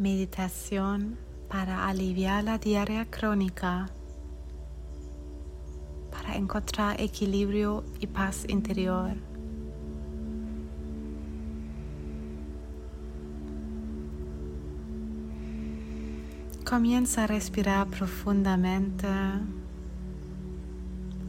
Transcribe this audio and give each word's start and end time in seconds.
meditación 0.00 1.18
para 1.50 1.86
aliviar 1.86 2.42
la 2.42 2.56
diarrea 2.56 3.04
crónica, 3.04 3.90
para 6.10 6.36
encontrar 6.36 6.98
equilibrio 6.98 7.84
y 8.00 8.06
paz 8.06 8.46
interior. 8.48 9.12
Comienza 16.64 17.24
a 17.24 17.26
respirar 17.26 17.86
profundamente, 17.88 19.06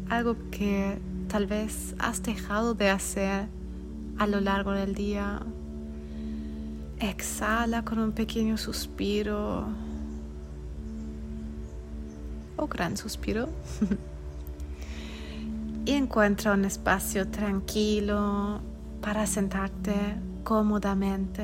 algo 0.08 0.38
que 0.50 0.98
tal 1.28 1.46
vez 1.46 1.94
has 2.00 2.24
dejado 2.24 2.74
de 2.74 2.90
hacer 2.90 3.48
a 4.18 4.28
lo 4.28 4.40
largo 4.40 4.72
del 4.72 4.96
día. 4.96 5.42
Exhala 7.02 7.84
con 7.84 7.98
un 7.98 8.12
pequeño 8.12 8.60
suspiro 8.60 9.66
o 12.58 12.68
gran 12.68 12.96
suspiro 12.96 13.50
y 15.86 15.94
encuentra 15.94 16.54
un 16.54 16.64
espacio 16.64 17.28
tranquilo 17.28 18.62
para 19.02 19.26
sentarte 19.26 19.96
cómodamente. 20.44 21.44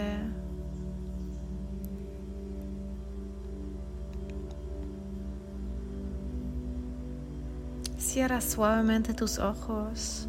Cierra 7.97 8.41
suavemente 8.41 9.15
tus 9.15 9.39
ojos 9.39 10.27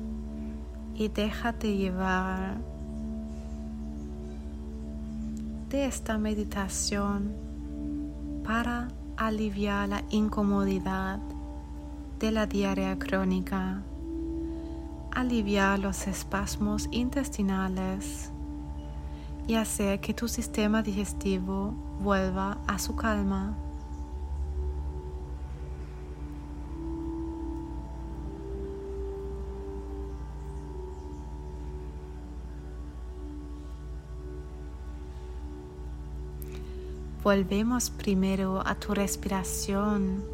y 0.94 1.08
déjate 1.08 1.76
llevar 1.76 2.77
de 5.68 5.84
esta 5.84 6.16
meditación 6.16 7.34
para 8.42 8.88
aliviar 9.18 9.88
la 9.88 10.02
incomodidad 10.08 11.18
de 12.18 12.30
la 12.30 12.46
diarrea 12.46 12.98
crónica, 12.98 13.82
aliviar 15.10 15.78
los 15.78 16.06
espasmos 16.06 16.88
intestinales 16.90 18.32
y 19.46 19.56
hacer 19.56 20.00
que 20.00 20.14
tu 20.14 20.26
sistema 20.26 20.82
digestivo 20.82 21.74
vuelva 22.00 22.58
a 22.66 22.78
su 22.78 22.96
calma. 22.96 23.54
Volvemos 37.30 37.90
primero 37.90 38.66
a 38.66 38.74
tu 38.74 38.94
respiración. 38.94 40.24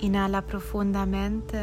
Inhala 0.00 0.42
profundamente 0.42 1.58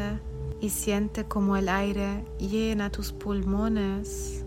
y 0.60 0.72
siente 0.72 1.26
como 1.26 1.56
el 1.56 1.70
aire 1.70 2.26
llena 2.40 2.90
tus 2.90 3.12
pulmones. 3.12 4.44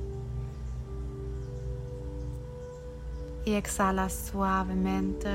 Y 3.44 3.52
exhala 3.52 4.10
suavemente. 4.10 5.30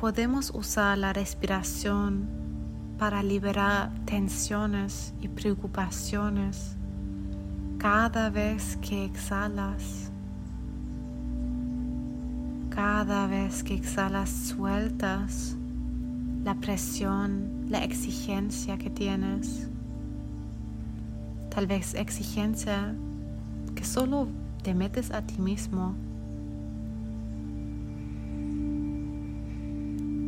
Podemos 0.00 0.52
usar 0.54 0.96
la 0.96 1.12
respiración 1.12 2.30
para 2.98 3.22
liberar 3.22 3.92
tensiones 4.06 5.12
y 5.20 5.28
preocupaciones 5.28 6.75
cada 7.88 8.30
vez 8.30 8.76
que 8.82 9.04
exhalas, 9.04 10.10
cada 12.68 13.28
vez 13.28 13.62
que 13.62 13.74
exhalas 13.74 14.28
sueltas 14.28 15.56
la 16.42 16.56
presión, 16.56 17.66
la 17.68 17.84
exigencia 17.84 18.76
que 18.76 18.90
tienes. 18.90 19.68
Tal 21.48 21.68
vez 21.68 21.94
exigencia 21.94 22.92
que 23.76 23.84
solo 23.84 24.26
te 24.64 24.74
metes 24.74 25.12
a 25.12 25.22
ti 25.22 25.40
mismo. 25.40 25.94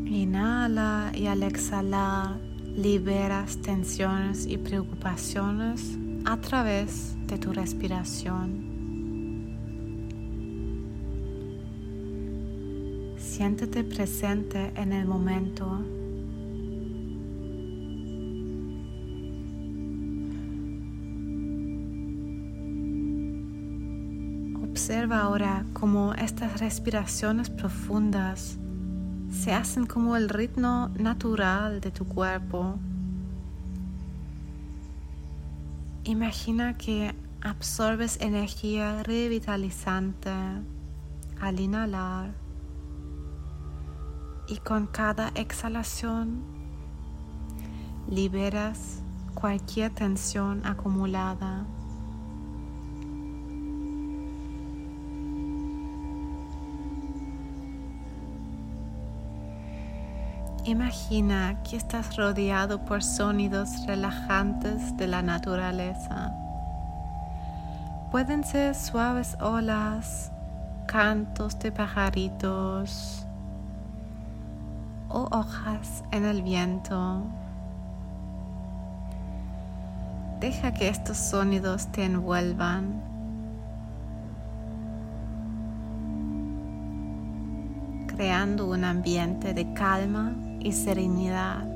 Inhala 0.07 1.11
y 1.13 1.27
al 1.27 1.43
exhalar 1.43 2.39
liberas 2.77 3.61
tensiones 3.63 4.47
y 4.47 4.59
preocupaciones 4.59 5.99
a 6.25 6.37
través 6.41 7.17
de 7.27 7.39
tu 7.39 7.53
respiración. 7.53 8.69
Siéntete 13.17 13.85
presente 13.85 14.73
en 14.75 14.93
el 14.93 15.07
momento. 15.07 15.85
Observa 24.63 25.21
ahora 25.21 25.67
cómo 25.73 26.15
estas 26.15 26.61
respiraciones 26.61 27.51
profundas 27.51 28.59
se 29.31 29.53
hacen 29.53 29.87
como 29.87 30.17
el 30.17 30.29
ritmo 30.29 30.89
natural 30.99 31.81
de 31.81 31.91
tu 31.91 32.07
cuerpo 32.07 32.79
Imagina 36.09 36.79
que 36.79 37.15
absorbes 37.43 38.19
energía 38.23 39.03
revitalizante 39.03 40.31
al 41.39 41.61
inhalar 41.61 42.33
y 44.49 44.57
con 44.57 44.87
cada 44.87 45.29
exhalación 45.35 46.43
liberas 48.09 49.03
cualquier 49.35 49.95
tensión 49.95 50.65
acumulada. 50.65 51.67
Imagina 60.69 61.57
que 61.65 61.79
estás 61.79 62.15
rodeado 62.15 62.85
por 62.85 63.03
sonidos 63.03 63.87
relajantes 63.87 64.95
de 64.99 65.07
la 65.07 65.23
naturaleza. 65.23 66.31
Pueden 68.11 68.45
ser 68.45 68.75
suaves 68.75 69.39
olas, 69.41 70.31
cantos 70.87 71.59
de 71.59 71.73
pajaritos 71.73 73.25
o 75.09 75.27
hojas 75.31 76.05
en 76.11 76.27
el 76.27 76.43
viento. 76.43 77.23
Deja 80.39 80.75
que 80.75 80.89
estos 80.89 81.17
sonidos 81.17 81.87
te 81.93 82.05
envuelvan 82.05 83.03
creando 88.07 88.67
un 88.67 88.85
ambiente 88.85 89.55
de 89.55 89.73
calma 89.73 90.35
y 90.61 90.73
serenidad. 90.73 91.67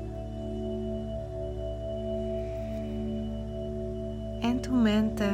En 4.41 4.61
tu 4.61 4.71
mente 4.73 5.29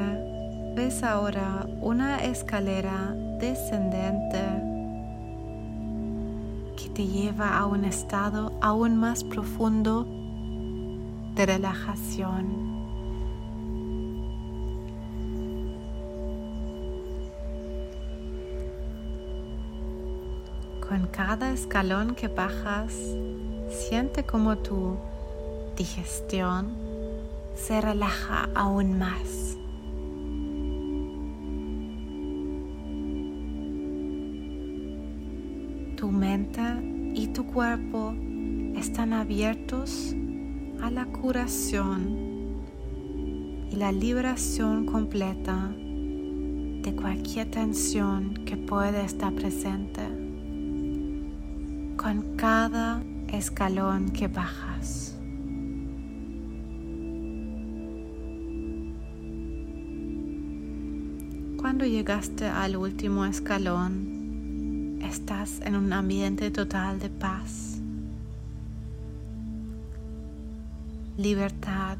ves 0.75 1.03
ahora 1.03 1.67
una 1.81 2.23
escalera 2.23 3.15
descendente 3.39 4.41
que 6.77 6.89
te 6.89 7.07
lleva 7.07 7.57
a 7.57 7.65
un 7.65 7.85
estado 7.85 8.51
aún 8.61 8.97
más 8.97 9.23
profundo 9.23 10.05
de 11.35 11.45
relajación. 11.45 12.69
Con 20.87 21.07
cada 21.11 21.51
escalón 21.51 22.15
que 22.15 22.27
bajas, 22.27 22.93
siente 23.69 24.23
como 24.23 24.57
tu 24.57 24.97
digestión 25.77 26.89
se 27.55 27.81
relaja 27.81 28.49
aún 28.55 28.97
más. 28.97 29.57
Tu 35.95 36.09
mente 36.11 36.61
y 37.13 37.27
tu 37.27 37.45
cuerpo 37.45 38.13
están 38.75 39.13
abiertos 39.13 40.15
a 40.81 40.89
la 40.89 41.05
curación 41.05 42.29
y 43.69 43.75
la 43.75 43.91
liberación 43.91 44.85
completa 44.85 45.69
de 45.75 46.95
cualquier 46.95 47.51
tensión 47.51 48.33
que 48.45 48.55
pueda 48.55 49.01
estar 49.01 49.33
presente 49.33 50.01
con 51.97 52.37
cada 52.37 53.03
escalón 53.39 54.11
que 54.11 54.27
bajas. 54.27 55.09
cuando 61.69 61.85
llegaste 61.85 62.47
al 62.47 62.77
último 62.77 63.25
escalón, 63.25 64.97
estás 65.03 65.61
en 65.61 65.75
un 65.75 65.93
ambiente 65.93 66.51
total 66.51 66.99
de 66.99 67.09
paz, 67.09 67.79
libertad, 71.17 71.97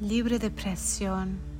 libre 0.00 0.38
de 0.38 0.50
presión. 0.50 1.51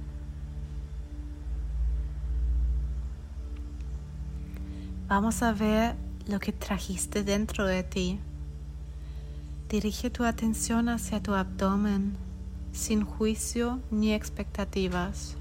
Vamos 5.14 5.42
a 5.42 5.52
ver 5.52 5.94
lo 6.26 6.40
que 6.40 6.52
trajiste 6.52 7.22
dentro 7.22 7.66
de 7.66 7.82
ti. 7.82 8.18
Dirige 9.68 10.08
tu 10.08 10.24
atención 10.24 10.88
hacia 10.88 11.22
tu 11.22 11.34
abdomen 11.34 12.16
sin 12.72 13.04
juicio 13.04 13.78
ni 13.90 14.14
expectativas. 14.14 15.36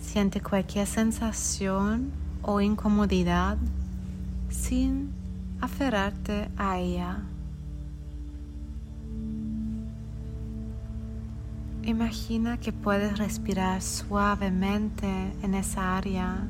Siente 0.00 0.40
cualquier 0.40 0.86
sensación 0.86 2.12
o 2.42 2.60
incomodidad 2.60 3.58
sin 4.50 5.10
aferrarte 5.60 6.48
a 6.56 6.78
ella. 6.78 7.24
Imagina 11.90 12.56
que 12.56 12.72
puedes 12.72 13.18
respirar 13.18 13.82
suavemente 13.82 15.08
en 15.42 15.54
esa 15.54 15.96
área, 15.96 16.46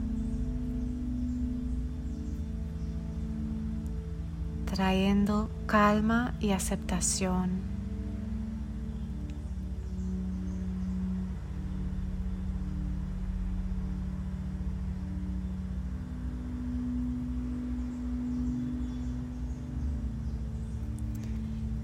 trayendo 4.66 5.48
calma 5.66 6.34
y 6.40 6.50
aceptación. 6.50 7.69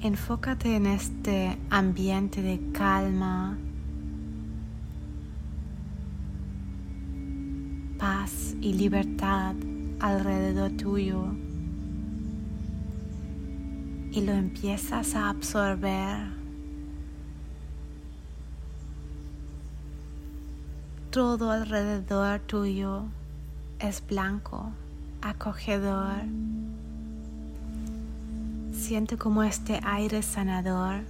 Enfócate 0.03 0.77
en 0.77 0.87
este 0.87 1.57
ambiente 1.71 2.43
de 2.43 2.61
calma, 2.73 3.57
paz 7.99 8.55
y 8.61 8.75
libertad 8.75 9.55
alrededor 9.99 10.73
tuyo 10.73 11.33
y 14.13 14.21
lo 14.21 14.33
empiezas 14.33 15.15
a 15.15 15.31
absorber. 15.31 16.29
Todo 21.11 21.51
alrededor 21.51 22.41
tuyo 22.41 23.05
es 23.79 24.07
blanco, 24.07 24.73
acogedor 25.23 26.23
Siente 28.87 29.17
como 29.17 29.43
este 29.43 29.81
aire 29.83 30.23
sanador 30.23 31.01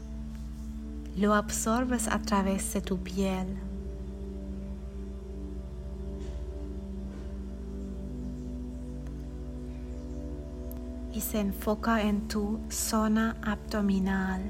lo 1.14 1.34
absorbes 1.34 2.08
a 2.08 2.22
través 2.22 2.72
de 2.72 2.80
tu 2.80 2.96
piel. 2.96 3.48
Y 11.12 11.20
se 11.20 11.40
enfoca 11.40 12.00
en 12.00 12.26
tu 12.28 12.60
zona 12.70 13.36
abdominal. 13.42 14.40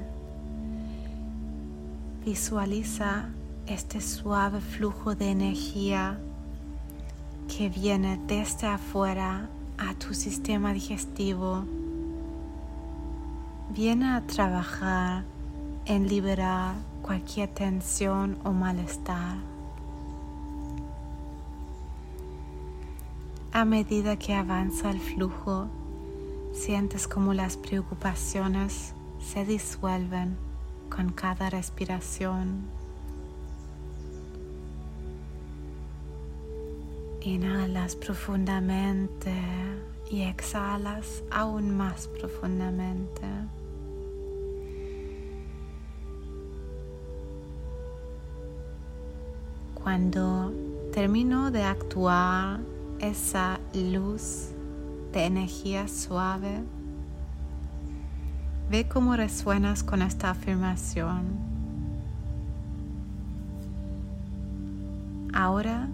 Visualiza 2.23 3.25
este 3.65 3.99
suave 3.99 4.61
flujo 4.61 5.15
de 5.15 5.31
energía 5.31 6.17
que 7.49 7.67
viene 7.67 8.21
desde 8.25 8.67
afuera 8.67 9.49
a 9.77 9.93
tu 9.95 10.13
sistema 10.13 10.71
digestivo 10.71 11.65
viene 13.69 14.13
a 14.13 14.25
trabajar 14.25 15.23
en 15.85 16.07
liberar 16.07 16.75
cualquier 17.01 17.49
tensión 17.49 18.37
o 18.43 18.51
malestar. 18.51 19.37
A 23.51 23.65
medida 23.65 24.17
que 24.17 24.33
avanza 24.33 24.91
el 24.91 24.99
flujo, 24.99 25.67
sientes 26.53 27.07
como 27.07 27.33
las 27.33 27.57
preocupaciones 27.57 28.93
se 29.19 29.45
disuelven 29.45 30.37
con 30.89 31.11
cada 31.11 31.49
respiración. 31.49 32.65
Inhalas 37.21 37.95
profundamente 37.95 39.33
y 40.09 40.21
exhalas 40.21 41.23
aún 41.31 41.75
más 41.75 42.07
profundamente. 42.07 43.25
Cuando 49.87 50.53
termino 50.91 51.49
de 51.49 51.63
actuar 51.63 52.59
esa 52.99 53.57
luz 53.73 54.49
de 55.13 55.23
energía 55.23 55.87
suave, 55.87 56.59
ve 58.69 58.85
cómo 58.89 59.15
resuenas 59.15 59.83
con 59.83 60.01
esta 60.01 60.31
afirmación. 60.31 61.23
Ahora 65.33 65.87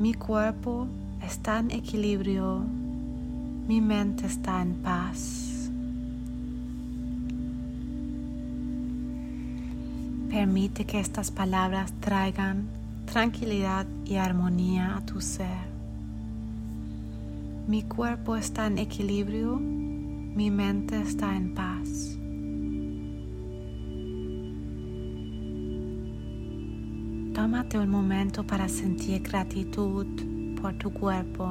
mi 0.00 0.12
cuerpo 0.12 0.88
está 1.24 1.60
en 1.60 1.70
equilibrio, 1.70 2.64
mi 3.68 3.80
mente 3.80 4.26
está 4.26 4.60
en 4.60 4.74
paz. 4.74 5.70
Permite 10.30 10.84
que 10.84 10.98
estas 10.98 11.30
palabras 11.30 11.92
traigan 12.00 12.79
tranquilidad 13.10 13.86
y 14.04 14.14
armonía 14.16 14.96
a 14.96 15.04
tu 15.04 15.20
ser. 15.20 15.68
Mi 17.66 17.82
cuerpo 17.82 18.36
está 18.36 18.68
en 18.68 18.78
equilibrio, 18.78 19.56
mi 19.56 20.48
mente 20.52 21.00
está 21.02 21.36
en 21.36 21.52
paz. 21.52 22.16
Tómate 27.34 27.80
un 27.80 27.88
momento 27.88 28.46
para 28.46 28.68
sentir 28.68 29.22
gratitud 29.22 30.06
por 30.60 30.74
tu 30.74 30.92
cuerpo. 30.92 31.48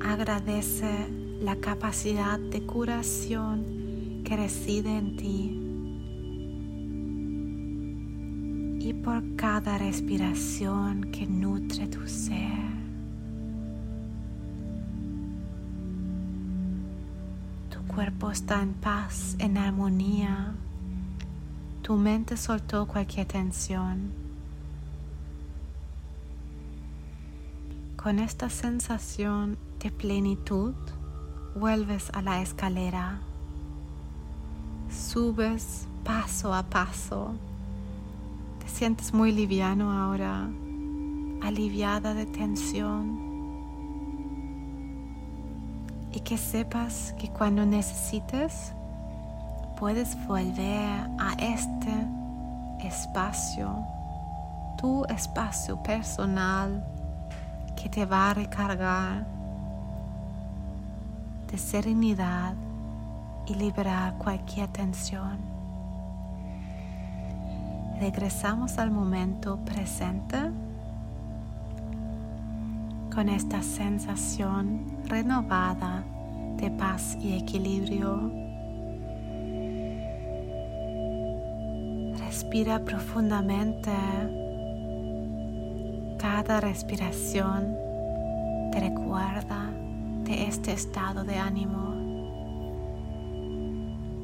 Agradece 0.00 1.08
la 1.40 1.56
capacidad 1.56 2.38
de 2.38 2.62
curación 2.62 4.22
que 4.24 4.36
reside 4.36 4.96
en 4.96 5.16
ti. 5.16 5.61
Por 8.92 9.36
cada 9.36 9.78
respiración 9.78 11.10
que 11.12 11.26
nutre 11.26 11.86
tu 11.86 12.06
ser. 12.06 12.72
Tu 17.70 17.82
cuerpo 17.92 18.30
está 18.30 18.62
en 18.62 18.74
paz, 18.74 19.36
en 19.38 19.58
armonía. 19.58 20.54
Tu 21.82 21.96
mente 21.96 22.36
soltó 22.36 22.86
cualquier 22.86 23.26
tensión. 23.26 24.12
Con 27.96 28.18
esta 28.18 28.50
sensación 28.50 29.58
de 29.80 29.90
plenitud, 29.90 30.74
vuelves 31.54 32.10
a 32.12 32.22
la 32.22 32.42
escalera. 32.42 33.20
Subes 34.90 35.86
paso 36.04 36.52
a 36.52 36.64
paso 36.64 37.34
sientes 38.72 39.12
muy 39.12 39.32
liviano 39.32 39.92
ahora, 39.92 40.48
aliviada 41.42 42.14
de 42.14 42.24
tensión. 42.24 43.20
Y 46.10 46.20
que 46.20 46.38
sepas 46.38 47.14
que 47.18 47.28
cuando 47.28 47.66
necesites, 47.66 48.72
puedes 49.78 50.16
volver 50.26 51.06
a 51.18 51.34
este 51.38 52.86
espacio, 52.86 53.76
tu 54.78 55.04
espacio 55.04 55.82
personal 55.82 56.84
que 57.80 57.88
te 57.88 58.06
va 58.06 58.30
a 58.30 58.34
recargar 58.34 59.26
de 61.50 61.58
serenidad 61.58 62.54
y 63.46 63.54
liberar 63.54 64.14
cualquier 64.18 64.68
tensión 64.68 65.51
regresamos 68.02 68.78
al 68.78 68.90
momento 68.90 69.60
presente 69.64 70.36
con 73.14 73.28
esta 73.28 73.62
sensación 73.62 74.84
renovada 75.04 76.02
de 76.56 76.68
paz 76.72 77.16
y 77.20 77.34
equilibrio. 77.34 78.32
Respira 82.18 82.80
profundamente. 82.80 83.92
Cada 86.18 86.60
respiración 86.60 87.76
te 88.72 88.80
recuerda 88.80 89.70
de 90.24 90.48
este 90.48 90.72
estado 90.72 91.22
de 91.22 91.36
ánimo, 91.36 91.94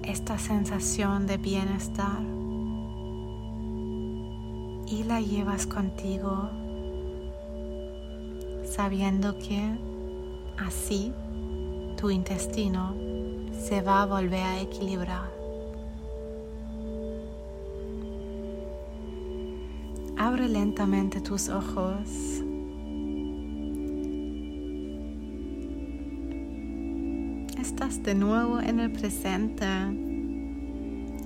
esta 0.03 0.37
sensación 0.37 1.29
de 1.29 1.37
bienestar 1.37 2.39
y 4.91 5.05
la 5.05 5.21
llevas 5.21 5.67
contigo 5.67 6.49
sabiendo 8.65 9.39
que 9.39 9.61
así 10.59 11.13
tu 11.97 12.11
intestino 12.11 12.95
se 13.53 13.83
va 13.83 14.03
a 14.03 14.07
volver 14.07 14.43
a 14.43 14.61
equilibrar. 14.61 15.31
Abre 20.17 20.49
lentamente 20.49 21.21
tus 21.21 21.49
ojos. 21.49 22.09
Estás 27.61 28.03
de 28.03 28.15
nuevo 28.15 28.61
en 28.61 28.81
el 28.81 28.93
presente 28.93 29.67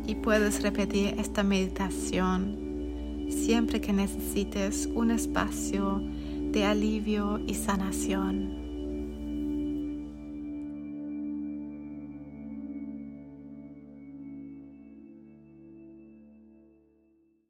y 0.07 0.15
puedes 0.17 0.63
repetir 0.63 1.15
esta 1.19 1.43
meditación 1.43 2.62
siempre 3.33 3.81
que 3.81 3.93
necesites 3.93 4.89
un 4.95 5.11
espacio 5.11 6.01
de 6.53 6.65
alivio 6.65 7.41
y 7.47 7.55
sanación. 7.55 8.62